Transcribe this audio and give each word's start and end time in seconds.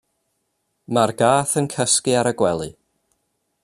Mae'r 0.97 1.13
gath 1.21 1.53
yn 1.63 1.71
cysgu 1.77 2.19
ar 2.23 2.31
y 2.31 2.35
gwely. 2.43 2.75